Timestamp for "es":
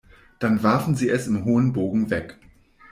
1.09-1.27